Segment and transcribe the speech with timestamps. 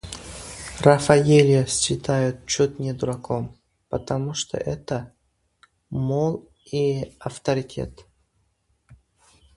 [0.79, 3.55] Рафаэля считают чуть не дураком,
[3.87, 5.13] потому что это,
[5.91, 6.49] мол,
[7.19, 8.07] авторитет.